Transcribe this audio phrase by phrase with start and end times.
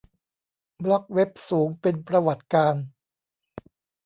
[0.83, 2.83] บล็อคเว็บสูงเป็นประวัติการณ์